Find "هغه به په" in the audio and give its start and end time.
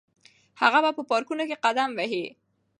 0.61-1.03